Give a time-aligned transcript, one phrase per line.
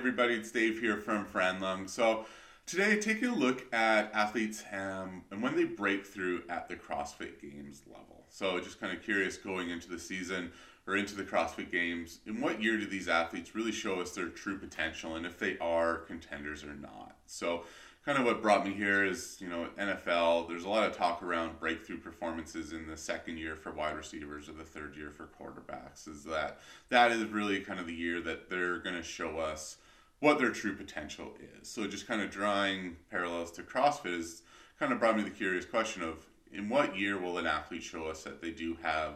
[0.00, 1.86] everybody, it's Dave here from Franlung.
[1.86, 2.24] So
[2.64, 7.38] today, taking a look at athletes um, and when they break through at the CrossFit
[7.38, 8.24] Games level.
[8.30, 10.52] So just kind of curious going into the season
[10.86, 14.28] or into the CrossFit Games, in what year do these athletes really show us their
[14.28, 17.16] true potential and if they are contenders or not?
[17.26, 17.64] So
[18.04, 21.22] kind of what brought me here is, you know, NFL, there's a lot of talk
[21.22, 25.28] around breakthrough performances in the second year for wide receivers or the third year for
[25.38, 26.08] quarterbacks.
[26.08, 29.76] Is that that is really kind of the year that they're going to show us
[30.20, 31.68] what their true potential is.
[31.68, 34.42] So just kind of drawing parallels to CrossFit is
[34.78, 38.06] kind of brought me the curious question of in what year will an athlete show
[38.06, 39.14] us that they do have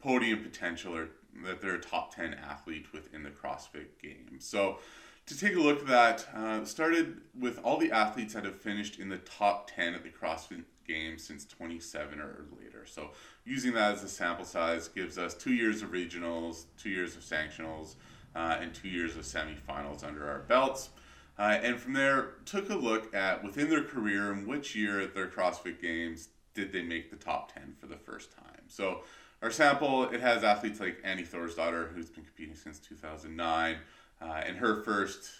[0.00, 1.08] podium potential or
[1.44, 4.38] that they're a top 10 athlete within the CrossFit game.
[4.38, 4.78] So
[5.26, 8.98] to take a look at that, uh, started with all the athletes that have finished
[8.98, 12.86] in the top 10 at the CrossFit Games since 27 or later.
[12.86, 13.10] So
[13.44, 17.22] using that as a sample size gives us two years of regionals, two years of
[17.22, 17.96] sanctionals,
[18.36, 20.90] uh, and two years of semifinals under our belts.
[21.38, 25.14] Uh, and from there, took a look at within their career and which year at
[25.14, 28.62] their CrossFit Games did they make the top 10 for the first time.
[28.68, 29.00] So
[29.42, 33.76] our sample, it has athletes like Annie Thorisdottir, who's been competing since 2009.
[34.20, 35.30] Uh, and her first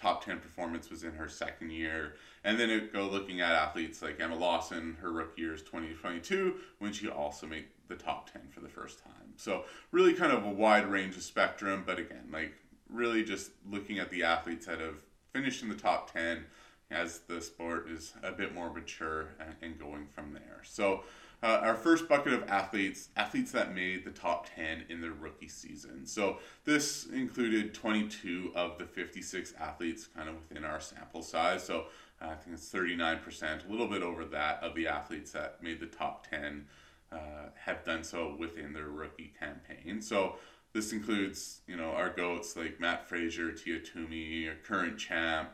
[0.00, 2.14] top 10 performance was in her second year.
[2.44, 6.54] And then it go looking at athletes like Emma Lawson, her rookie year is 2022,
[6.78, 9.34] when she also made the top 10 for the first time.
[9.36, 12.54] So, really kind of a wide range of spectrum, but again, like
[12.88, 14.96] really just looking at the athletes that have
[15.32, 16.44] finished in the top 10
[16.90, 20.60] as the sport is a bit more mature and, and going from there.
[20.64, 21.04] So,
[21.42, 25.48] uh, our first bucket of athletes, athletes that made the top 10 in their rookie
[25.48, 26.04] season.
[26.04, 31.64] So this included 22 of the 56 athletes kind of within our sample size.
[31.64, 31.86] So
[32.20, 35.86] I think it's 39%, a little bit over that of the athletes that made the
[35.86, 36.66] top 10
[37.10, 37.16] uh,
[37.54, 40.02] have done so within their rookie campaign.
[40.02, 40.36] So
[40.72, 45.50] this includes, you know, our goats like Matt Fraser, Tia Toomey, current champ,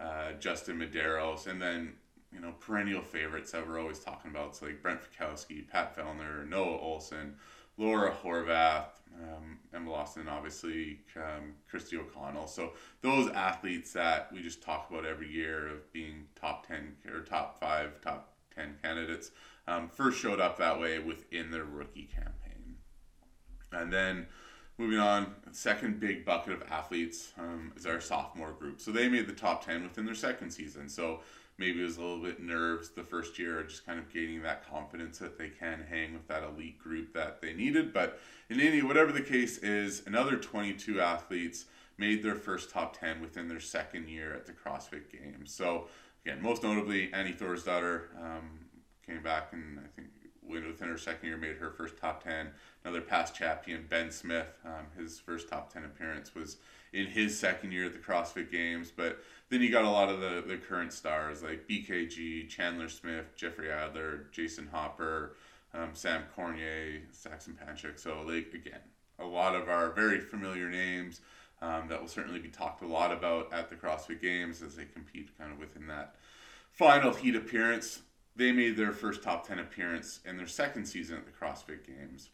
[0.00, 1.92] uh, Justin Medeiros, and then
[2.32, 4.56] you know, perennial favorites that we're always talking about.
[4.56, 7.34] So like Brent Fikowski, Pat Vellner, Noah Ohlsen,
[7.78, 12.46] Laura Horvath, um, Emma Lawson, obviously, um, Kristi O'Connell.
[12.46, 12.72] So
[13.02, 17.58] those athletes that we just talk about every year of being top 10 or top
[17.60, 19.30] five, top 10 candidates
[19.68, 22.76] um, first showed up that way within their rookie campaign.
[23.72, 24.26] And then
[24.78, 28.80] moving on, second big bucket of athletes um, is our sophomore group.
[28.80, 30.88] So they made the top 10 within their second season.
[30.88, 31.20] So
[31.58, 34.68] maybe it was a little bit nerves the first year, just kind of gaining that
[34.68, 37.92] confidence that they can hang with that elite group that they needed.
[37.92, 38.20] But
[38.50, 41.66] in any, whatever the case is, another 22 athletes
[41.98, 45.52] made their first top 10 within their second year at the CrossFit Games.
[45.54, 45.88] So
[46.24, 48.66] again, most notably, Annie Thorisdottir um,
[49.06, 50.08] came back and I think
[50.48, 52.48] within her second year made her first top 10
[52.84, 56.56] another past champion ben smith um, his first top 10 appearance was
[56.92, 59.18] in his second year at the crossfit games but
[59.48, 63.70] then you got a lot of the, the current stars like bkg chandler smith jeffrey
[63.70, 65.36] adler jayson hopper
[65.76, 67.98] um, sam cournoyer saxon panchik.
[67.98, 68.80] So like again
[69.18, 71.20] a lot of our very familiar names
[71.62, 74.84] um, that will certainly be talked a lot about at the crossfit games as they
[74.84, 76.16] compete kind of within that
[76.70, 78.00] final heat appearance
[78.36, 82.30] they made their first top 10 appearance in their second season at the CrossFit Games,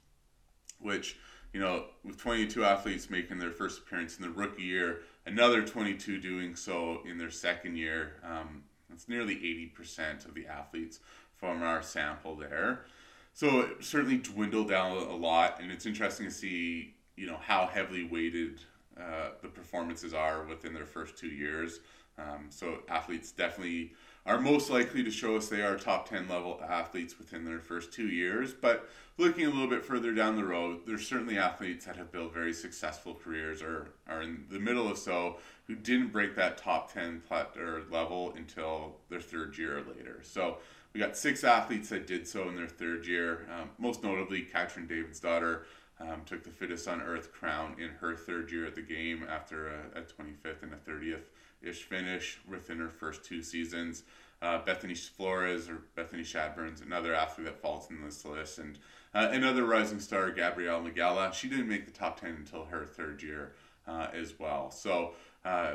[0.80, 1.16] which,
[1.52, 6.18] you know, with 22 athletes making their first appearance in the rookie year, another 22
[6.18, 8.14] doing so in their second year.
[8.24, 11.00] Um, that's nearly 80% of the athletes
[11.36, 12.84] from our sample there.
[13.32, 17.66] So it certainly dwindled down a lot, and it's interesting to see, you know, how
[17.66, 18.60] heavily weighted
[19.00, 21.80] uh, the performances are within their first two years.
[22.18, 23.92] Um, so athletes definitely
[24.24, 27.92] are most likely to show us they are top 10 level athletes within their first
[27.92, 28.52] two years.
[28.52, 32.32] But looking a little bit further down the road, there's certainly athletes that have built
[32.32, 36.92] very successful careers or are in the middle of so who didn't break that top
[36.92, 40.20] 10 plat- or level until their third year or later.
[40.22, 40.58] So
[40.92, 44.86] we got six athletes that did so in their third year, um, most notably Katrin
[44.86, 45.62] Davidsdottir.
[46.00, 49.68] Um, took the fittest on earth crown in her third year at the game after
[49.68, 51.26] a, a 25th and a 30th
[51.62, 54.04] ish finish within her first two seasons.
[54.40, 58.76] Uh, Bethany Flores or Bethany Shadburne's another athlete that falls in this list, and
[59.14, 61.32] uh, another rising star, Gabriela Migala.
[61.32, 63.52] She didn't make the top ten until her third year
[63.86, 64.70] uh, as well.
[64.70, 65.12] So.
[65.44, 65.74] Uh,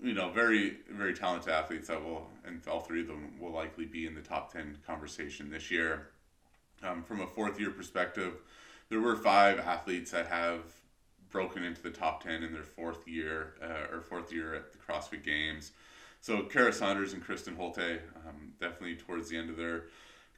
[0.00, 3.84] you know, very, very talented athletes that will, and all three of them will likely
[3.84, 6.10] be in the top 10 conversation this year.
[6.84, 8.34] Um, from a fourth year perspective,
[8.90, 10.60] there were five athletes that have
[11.30, 14.78] broken into the top 10 in their fourth year uh, or fourth year at the
[14.78, 15.72] CrossFit Games.
[16.20, 19.84] So Kara Saunders and Kristin Holte, um, definitely towards the end of their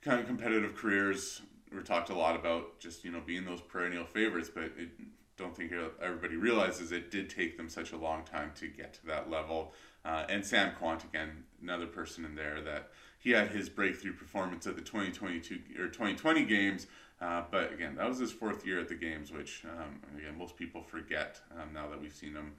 [0.03, 1.43] kind of competitive careers,
[1.73, 4.91] we talked a lot about just you know being those perennial favorites, but it
[5.37, 5.73] don't think
[6.03, 9.73] everybody realizes it did take them such a long time to get to that level.
[10.05, 14.67] Uh, and Sam Kwant again, another person in there that he had his breakthrough performance
[14.67, 16.87] at the 2022 or 2020 games.
[17.21, 20.57] Uh, but again, that was his fourth year at the games, which um, again most
[20.57, 22.53] people forget um, now that we've seen him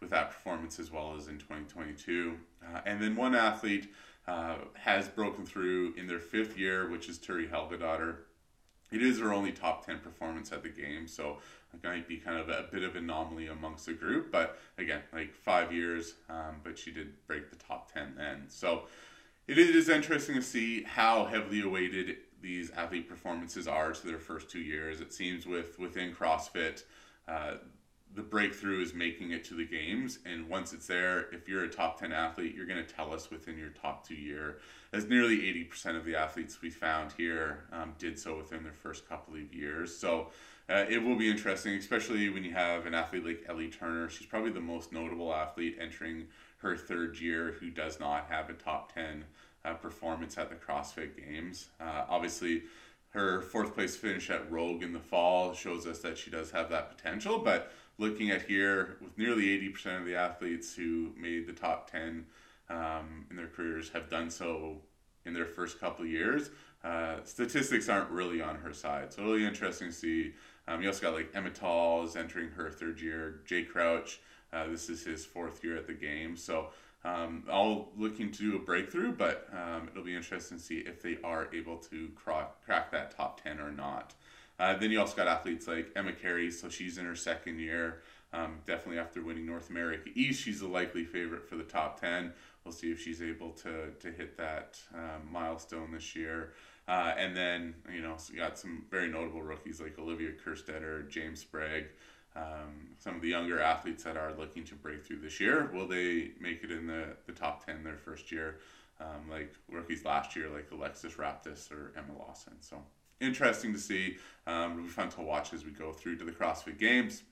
[0.00, 2.36] with that performance as well as in 2022.
[2.62, 3.92] Uh, and then one athlete
[4.26, 8.16] uh, has broken through in their fifth year, which is Thuri Helgadottir.
[8.92, 11.38] It is her only top 10 performance at the game, so
[11.74, 14.30] it might be kind of a bit of anomaly amongst the group.
[14.30, 18.44] But again, like five years, um, but she did break the top 10 then.
[18.48, 18.84] So
[19.48, 24.50] it is interesting to see how heavily awaited these athlete performances are to their first
[24.50, 25.00] two years.
[25.00, 26.84] It seems with within CrossFit,
[27.26, 27.54] uh,
[28.16, 31.68] the breakthrough is making it to the games, and once it's there, if you're a
[31.68, 34.58] top ten athlete, you're going to tell us within your top two year.
[34.92, 38.72] As nearly eighty percent of the athletes we found here um, did so within their
[38.72, 39.96] first couple of years.
[39.96, 40.30] So.
[40.68, 44.10] Uh, it will be interesting, especially when you have an athlete like Ellie Turner.
[44.10, 46.26] She's probably the most notable athlete entering
[46.56, 49.24] her third year who does not have a top 10
[49.64, 51.68] uh, performance at the CrossFit Games.
[51.80, 52.64] Uh, obviously,
[53.10, 56.68] her fourth place finish at Rogue in the fall shows us that she does have
[56.70, 57.38] that potential.
[57.38, 62.26] But looking at here, with nearly 80% of the athletes who made the top 10
[62.68, 64.78] um, in their careers have done so
[65.24, 66.50] in their first couple of years,
[66.84, 69.12] uh, statistics aren't really on her side.
[69.12, 70.32] So, really interesting to see.
[70.68, 74.20] Um, you also got like Emma Tall is entering her third year, Jay Crouch.
[74.52, 76.36] Uh, this is his fourth year at the game.
[76.36, 76.68] So,
[77.04, 81.02] um, all looking to do a breakthrough, but um, it'll be interesting to see if
[81.02, 84.14] they are able to crack, crack that top 10 or not.
[84.58, 88.02] Uh, then you also got athletes like Emma Carey, so she's in her second year.
[88.32, 92.32] Um, definitely after winning North America East, she's a likely favorite for the top 10.
[92.64, 96.52] We'll see if she's able to, to hit that um, milestone this year.
[96.88, 101.08] Uh, and then, you know, so you got some very notable rookies like Olivia Kerstetter,
[101.08, 101.86] James Sprague
[102.36, 105.70] um, some of the younger athletes that are looking to break through this year.
[105.72, 108.58] Will they make it in the, the top 10 their first year?
[109.00, 112.54] Um, like rookies last year, like Alexis Raptis or Emma Lawson.
[112.60, 112.82] So
[113.20, 114.16] interesting to see.
[114.46, 117.22] Um, it'll be fun to watch as we go through to the CrossFit Games.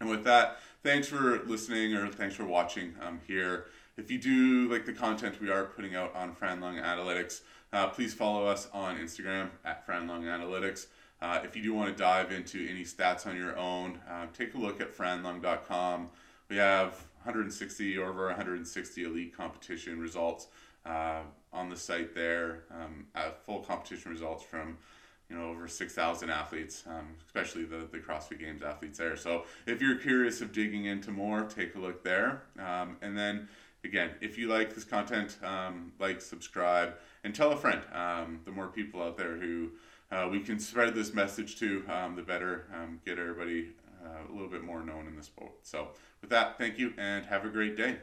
[0.00, 3.66] And with that, thanks for listening or thanks for watching um, here.
[3.96, 7.40] If you do like the content we are putting out on Franlung Analytics,
[7.72, 10.86] uh, please follow us on Instagram at Franlung Analytics.
[11.22, 14.54] Uh, if you do want to dive into any stats on your own, uh, take
[14.54, 16.10] a look at franlung.com.
[16.50, 16.90] We have
[17.22, 20.48] 160 or over 160 elite competition results
[20.84, 21.22] uh,
[21.52, 22.64] on the site there.
[22.70, 23.06] Um,
[23.46, 24.76] full competition results from
[25.28, 29.16] you know over 6,000 athletes, um, especially the the CrossFit Games athletes there.
[29.16, 32.42] So if you're curious of digging into more, take a look there.
[32.58, 33.48] Um, and then
[33.86, 36.94] again, if you like this content, um, like, subscribe,
[37.24, 37.80] and tell a friend.
[37.92, 39.70] Um, the more people out there who
[40.10, 42.66] uh, we can spread this message to, um, the better.
[42.74, 43.70] Um, get everybody
[44.04, 45.52] uh, a little bit more known in the sport.
[45.62, 45.88] So,
[46.20, 47.96] with that, thank you and have a great day.